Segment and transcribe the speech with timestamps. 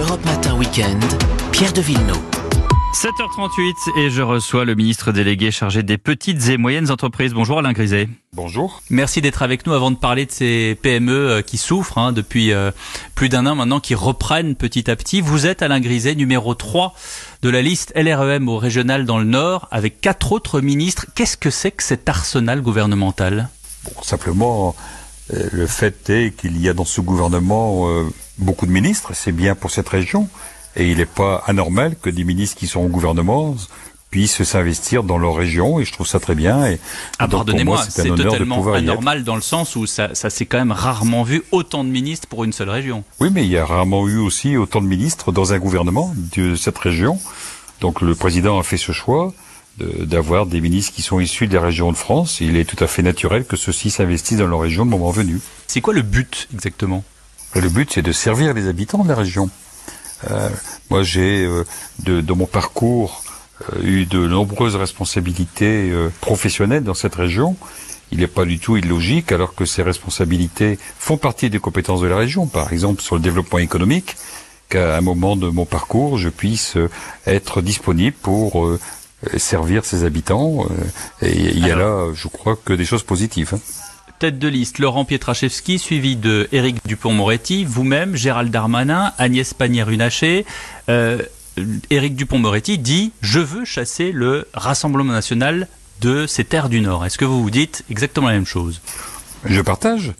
[0.00, 1.04] Europe Matin Weekend,
[1.52, 2.22] Pierre de Villeneuve.
[2.94, 7.34] 7h38 et je reçois le ministre délégué chargé des petites et moyennes entreprises.
[7.34, 8.08] Bonjour Alain Griset.
[8.32, 8.80] Bonjour.
[8.88, 12.50] Merci d'être avec nous avant de parler de ces PME euh, qui souffrent hein, depuis
[12.54, 12.70] euh,
[13.14, 15.20] plus d'un an maintenant, qui reprennent petit à petit.
[15.20, 16.94] Vous êtes Alain Griset, numéro 3
[17.42, 21.08] de la liste LREM au régional dans le Nord, avec quatre autres ministres.
[21.14, 23.50] Qu'est-ce que c'est que cet arsenal gouvernemental?
[23.84, 24.74] Bon, Simplement,
[25.34, 27.86] euh, le fait est qu'il y a dans ce gouvernement
[28.40, 30.28] beaucoup de ministres, c'est bien pour cette région.
[30.76, 33.56] Et il n'est pas anormal que des ministres qui sont au gouvernement
[34.10, 36.66] puissent s'investir dans leur région et je trouve ça très bien.
[36.66, 36.80] Et
[37.18, 41.22] ah, pardonnez-moi, c'est totalement anormal dans le sens où ça, ça s'est quand même rarement
[41.22, 43.04] vu autant de ministres pour une seule région.
[43.20, 46.54] Oui, mais il y a rarement eu aussi autant de ministres dans un gouvernement de
[46.56, 47.18] cette région.
[47.80, 49.32] Donc le président a fait ce choix
[49.78, 52.40] d'avoir des ministres qui sont issus des régions de France.
[52.40, 55.40] Il est tout à fait naturel que ceux-ci s'investissent dans leur région le moment venu.
[55.68, 57.02] C'est quoi le but exactement?
[57.54, 59.50] Le but, c'est de servir les habitants de la région.
[60.30, 60.48] Euh,
[60.88, 61.64] moi, j'ai, euh,
[62.04, 63.24] de, dans mon parcours,
[63.72, 67.56] euh, eu de nombreuses responsabilités professionnelles dans cette région.
[68.12, 72.06] Il n'est pas du tout illogique, alors que ces responsabilités font partie des compétences de
[72.06, 74.16] la région, par exemple sur le développement économique,
[74.68, 76.76] qu'à un moment de mon parcours, je puisse
[77.26, 78.68] être disponible pour
[79.36, 80.66] servir ses habitants.
[81.22, 83.54] Et il y a là, je crois, que des choses positives.
[83.54, 83.60] Hein.
[84.20, 90.44] Tête de liste, Laurent Pietraszewski, suivi de Éric Dupont-Moretti, vous-même, Gérald Darmanin, Agnès Pannier-Runacher.
[90.90, 91.22] Euh,
[91.88, 95.68] Éric Dupont-Moretti dit «Je veux chasser le Rassemblement national
[96.02, 97.04] de ces terres du Nord».
[97.06, 98.82] Est-ce que vous vous dites exactement la même chose?
[99.46, 100.12] Je partage.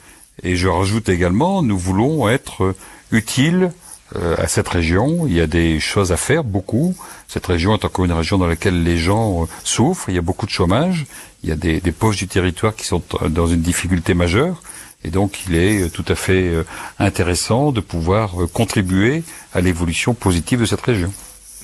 [0.43, 2.75] Et je rajoute également, nous voulons être
[3.13, 3.71] utiles
[4.17, 5.27] euh, à cette région.
[5.29, 6.97] Il y a des choses à faire, beaucoup.
[7.29, 10.09] Cette région est encore une région dans laquelle les gens euh, souffrent.
[10.09, 11.07] Il y a beaucoup de chômage.
[11.45, 14.63] Il y a des, des poches du territoire qui sont euh, dans une difficulté majeure.
[15.05, 16.53] Et donc, il est tout à fait
[16.99, 19.23] intéressant de pouvoir contribuer
[19.55, 21.11] à l'évolution positive de cette région.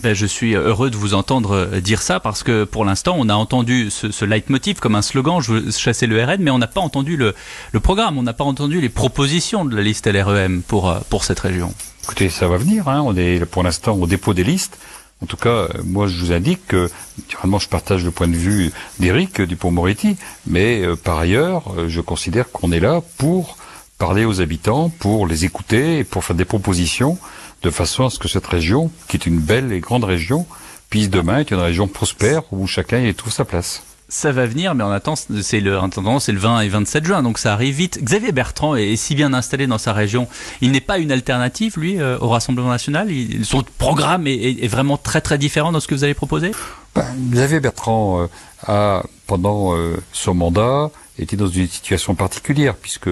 [0.02, 3.34] Ben, je suis heureux de vous entendre dire ça parce que pour l'instant, on a
[3.34, 6.66] entendu ce, ce leitmotiv comme un slogan, je veux chasser le RN, mais on n'a
[6.66, 7.34] pas entendu le,
[7.72, 11.40] le programme, on n'a pas entendu les propositions de la liste LREM pour, pour cette
[11.40, 11.74] région.
[12.06, 12.86] Écoutez, ça va venir.
[12.86, 13.02] Hein.
[13.04, 14.78] On est pour l'instant au dépôt des listes.
[15.24, 18.70] En tout cas, moi, je vous indique que, naturellement, je partage le point de vue
[19.00, 23.56] d'Éric Dupont-Moretti, mais euh, par ailleurs, euh, je considère qu'on est là pour
[23.98, 27.18] parler aux habitants, pour les écouter et pour faire des propositions
[27.62, 30.46] de façon à ce que cette région, qui est une belle et grande région,
[30.90, 34.74] puisse demain être une région prospère où chacun y trouve sa place ça va venir,
[34.74, 38.02] mais en attendant, c'est le, le 20 et 27 juin, donc ça arrive vite.
[38.02, 40.28] Xavier Bertrand est, si bien installé dans sa région.
[40.60, 43.08] Il n'est pas une alternative, lui, euh, au Rassemblement national?
[43.42, 46.52] son programme est, vraiment très très différent dans ce que vous allez proposer.
[46.94, 48.26] Ben, Xavier Bertrand euh,
[48.66, 53.08] a, pendant euh, son mandat, été dans une situation particulière puisque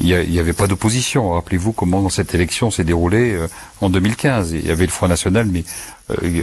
[0.00, 1.32] il n'y avait pas d'opposition.
[1.32, 3.38] Rappelez-vous comment cette élection s'est déroulée
[3.80, 4.52] en 2015.
[4.52, 5.64] Il y avait le Front National, mais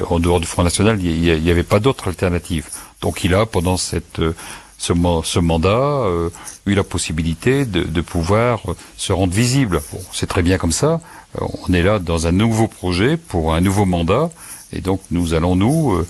[0.09, 2.65] en dehors du Front National, il n'y avait pas d'autre alternative.
[3.01, 4.33] Donc il a, pendant cette, euh,
[4.77, 4.93] ce,
[5.23, 6.29] ce, mandat, euh,
[6.65, 8.61] eu la possibilité de, de, pouvoir
[8.97, 9.81] se rendre visible.
[9.91, 10.99] Bon, c'est très bien comme ça.
[11.39, 14.29] Euh, on est là dans un nouveau projet pour un nouveau mandat.
[14.73, 16.05] Et donc nous allons nous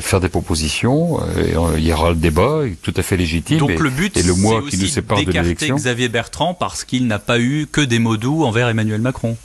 [0.00, 1.18] faire des propositions.
[1.38, 3.58] Et, il y aura le débat, tout à fait légitime.
[3.58, 5.74] Donc le but, et le mois qui nous sépare de l'élection.
[5.74, 9.36] Xavier Bertrand parce qu'il n'a pas eu que des mots doux envers Emmanuel Macron.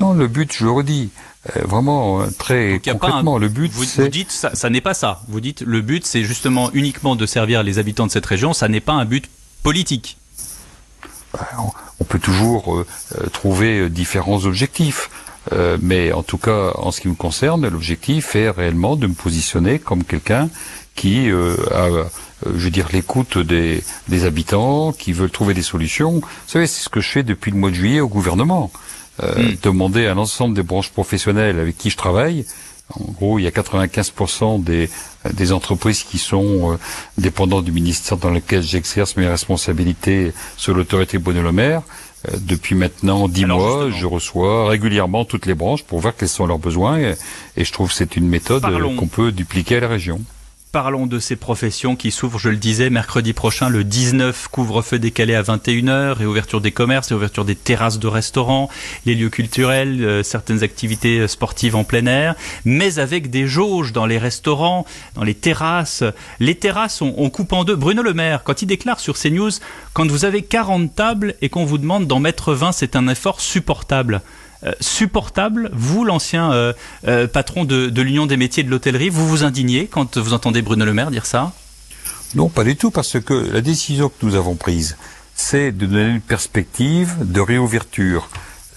[0.00, 4.08] Non, le but, je le redis, euh, vraiment euh, très concrètement, le but, vous, vous
[4.08, 5.22] dites ça, ça n'est pas ça.
[5.28, 8.52] Vous dites le but, c'est justement uniquement de servir les habitants de cette région.
[8.52, 9.28] Ça n'est pas un but
[9.62, 10.18] politique.
[11.32, 11.48] Bah,
[12.00, 12.86] on peut toujours euh,
[13.32, 15.10] trouver différents objectifs.
[15.80, 19.78] mais en tout cas, en ce qui me concerne, l'objectif est réellement de me positionner
[19.78, 20.50] comme quelqu'un
[20.94, 21.88] qui a,
[22.44, 26.20] je veux dire, l'écoute des, des habitants, qui veulent trouver des solutions.
[26.20, 28.70] Vous savez, c'est ce que je fais depuis le mois de juillet au gouvernement.
[29.22, 29.56] Euh, hmm.
[29.62, 32.46] demander à l'ensemble des branches professionnelles avec qui je travaille.
[32.94, 34.88] En gros, il y a 95% des,
[35.32, 36.76] des entreprises qui sont euh,
[37.18, 41.82] dépendantes du ministère dans lequel j'exerce mes responsabilités sur l'autorité Bruno Le Maire.
[42.28, 46.46] Euh, depuis maintenant dix mois, je reçois régulièrement toutes les branches pour voir quels sont
[46.46, 47.14] leurs besoins et,
[47.56, 48.62] et je trouve que c'est une méthode
[48.96, 50.20] qu'on peut dupliquer à la région.
[50.70, 55.34] Parlons de ces professions qui s'ouvrent, je le disais, mercredi prochain, le 19, couvre-feu décalé
[55.34, 58.68] à 21h, et ouverture des commerces, et ouverture des terrasses de restaurants,
[59.06, 62.34] les lieux culturels, euh, certaines activités euh, sportives en plein air,
[62.66, 64.84] mais avec des jauges dans les restaurants,
[65.14, 66.04] dans les terrasses.
[66.38, 67.74] Les terrasses, on, on coupe en deux.
[67.76, 69.52] Bruno Le Maire, quand il déclare sur CNews,
[69.94, 73.40] quand vous avez 40 tables et qu'on vous demande d'en mettre 20, c'est un effort
[73.40, 74.20] supportable.
[74.64, 75.70] Euh, supportable.
[75.72, 76.72] Vous, l'ancien euh,
[77.06, 80.84] euh, patron de, l'Union des métiers de l'hôtellerie, vous vous indignez quand vous entendez Bruno
[80.84, 81.52] Le Maire dire ça?
[82.34, 84.96] Non, pas du tout, parce que la décision que nous avons prise,
[85.36, 88.28] c'est de donner une perspective de réouverture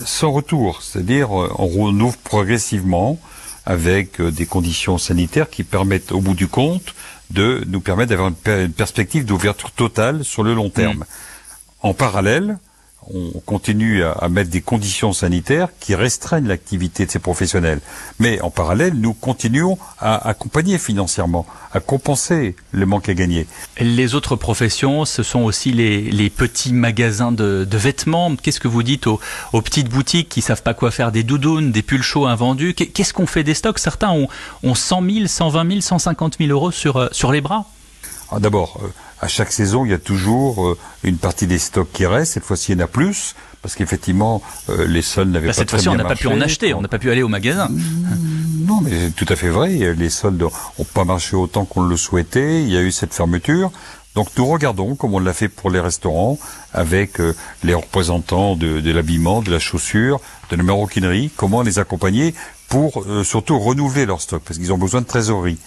[0.05, 3.19] sans retour, c'est-à-dire on ouvre progressivement
[3.65, 6.93] avec des conditions sanitaires qui permettent au bout du compte
[7.31, 10.99] de nous permettre d'avoir une, perspective d'ouverture totale sur le long terme.
[10.99, 11.05] Mm.
[11.81, 12.57] En parallèle,
[13.13, 17.79] on continue à, mettre des conditions sanitaires qui restreignent l'activité de ces professionnels.
[18.19, 23.47] Mais en parallèle, nous continuons à accompagner financièrement, à compenser le manque à gagner.
[23.79, 28.35] Les autres professions, ce sont aussi les, petits magasins de, vêtements.
[28.35, 29.19] Qu'est-ce que vous dites aux,
[29.53, 32.73] petites boutiques qui savent pas quoi faire des doudounes, des pulls chauds invendus?
[32.73, 33.79] Qu'est-ce qu'on fait des stocks?
[33.79, 34.27] Certains ont,
[34.63, 37.65] ont 100 000, 120 000, 150 000 euros euh, sur les bras.
[38.31, 38.87] Ah, d'abord, euh,
[39.19, 42.33] à chaque saison, il y a toujours euh, une partie des stocks qui reste.
[42.33, 45.59] Cette fois-ci, il y en a plus parce qu'effectivement, euh, les soldes n'avaient bah, pas
[45.59, 47.67] Cette fois-ci, on n'a pas pu en acheter, on n'a pas pu aller au magasin.
[47.67, 49.93] Mmh, non, mais c'est tout à fait vrai.
[49.93, 52.63] Les soldes n'ont pas marché autant qu'on le souhaitait.
[52.63, 53.71] Il y a eu cette fermeture.
[54.15, 56.37] Donc nous regardons, comme on l'a fait pour les restaurants,
[56.73, 57.13] avec
[57.63, 60.19] les représentants de, de l'habillement, de la chaussure,
[60.49, 62.33] de la maroquinerie, comment les accompagner
[62.67, 65.57] pour surtout renouveler leur stock, parce qu'ils ont besoin de trésorerie.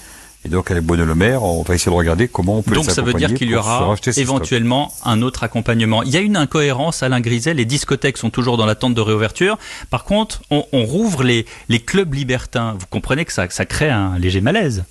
[0.44, 3.00] Et donc avec Bonne Maire, on va essayer de regarder comment on peut Donc ça
[3.00, 6.02] veut dire qu'il y aura éventuellement un autre accompagnement.
[6.02, 9.58] Il y a une incohérence, Alain Griset, les discothèques sont toujours dans l'attente de réouverture.
[9.88, 12.76] Par contre, on, on rouvre les, les, clubs libertins.
[12.78, 14.84] Vous comprenez que ça, ça crée un léger malaise.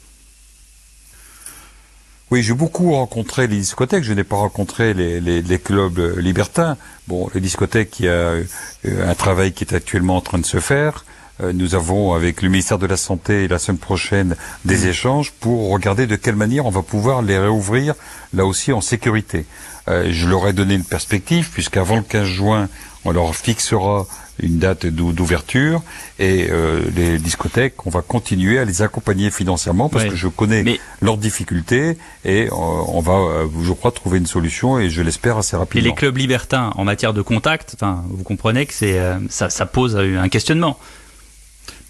[2.32, 4.04] Oui, j'ai beaucoup rencontré les discothèques.
[4.04, 6.78] Je n'ai pas rencontré les, les, les, clubs libertins.
[7.08, 8.44] Bon, les discothèques, il y a euh,
[8.84, 11.06] un travail qui est actuellement en train de se faire.
[11.42, 14.36] Euh, nous avons avec le ministère de la Santé la semaine prochaine
[14.66, 14.90] des mmh.
[14.90, 17.96] échanges pour regarder de quelle manière on va pouvoir les réouvrir
[18.34, 19.46] là aussi en sécurité.
[19.88, 22.70] Euh, je leur ai donné une perspective puisqu'avant le 15 juin,
[23.04, 24.06] on leur fixera
[24.40, 25.82] une date d'ouverture
[26.20, 30.80] et euh, les discothèques, on va continuer à les accompagner financièrement parce que je connais
[31.02, 35.86] leurs difficultés et on va, je crois, trouver une solution et je l'espère assez rapidement.
[35.86, 37.76] Et les clubs libertins en matière de contact,
[38.10, 39.00] vous comprenez que c'est
[39.30, 40.80] ça, ça pose un questionnement.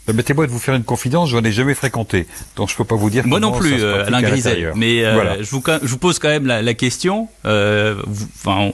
[0.06, 2.28] Permettez-moi de vous faire une confidence, je n'en ai jamais fréquenté,
[2.58, 3.26] donc je peux pas vous dire.
[3.26, 4.72] Moi non plus, euh, Alain Griset.
[4.76, 7.30] Mais euh, je, vous, je vous pose quand même la, la question.
[7.46, 7.96] Euh,
[8.36, 8.72] enfin,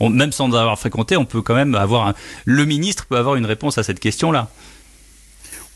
[0.00, 2.14] on, même sans avoir fréquenté, on peut quand même avoir un,
[2.44, 4.50] le ministre peut avoir une réponse à cette question-là.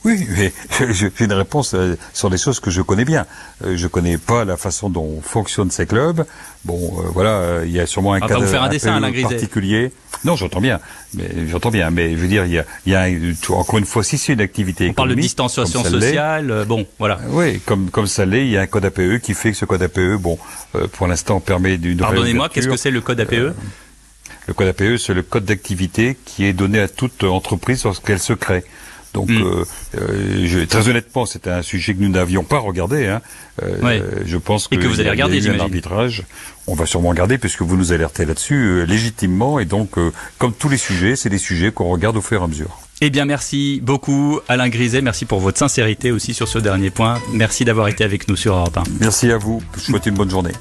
[0.04, 0.52] Oui, mais
[0.92, 3.26] j'ai une réponse euh, sur des choses que je connais bien.
[3.64, 6.24] Euh, je connais pas la façon dont fonctionnent ces clubs.
[6.64, 9.92] Bon, euh, voilà, il y a sûrement un cas un dessin, particulier.
[10.24, 10.80] Non, j'entends bien,
[11.14, 11.90] mais j'entends bien.
[11.90, 13.08] Mais je veux dire, il y a, il y a
[13.50, 16.64] encore une fois, si c'est une activité On parle de distanciation sociale.
[16.66, 17.20] bon, voilà.
[17.28, 19.66] Oui, comme comme ça l'est, il y a un code APE qui fait que ce
[19.66, 20.38] code APE, bon,
[20.92, 21.98] pour l'instant, permet d'une.
[21.98, 23.54] Pardonnez-moi, qu'est-ce que c'est le code APE
[24.46, 28.32] Le code APE, c'est le code d'activité qui est donné à toute entreprise lorsqu'elle se
[28.32, 28.64] crée.
[29.14, 29.42] Donc, hmm.
[29.42, 29.64] euh,
[29.98, 33.06] euh, je, très honnêtement, c'était un sujet que nous n'avions pas regardé.
[33.06, 33.20] Hein.
[33.62, 36.24] Euh, Je pense que, et que vous allez regarder, un arbitrage.
[36.66, 39.58] On va sûrement regarder puisque vous nous alertez là-dessus euh, légitimement.
[39.58, 42.44] Et donc, euh, comme tous les sujets, c'est des sujets qu'on regarde au fur et
[42.44, 42.78] à mesure.
[43.00, 45.00] Eh bien, merci beaucoup, Alain Griset.
[45.00, 47.18] Merci pour votre sincérité aussi sur ce dernier point.
[47.32, 48.82] Merci d'avoir été avec nous sur Europe 1.
[49.00, 49.62] Merci à vous.
[49.74, 50.52] Je vous souhaite une bonne journée.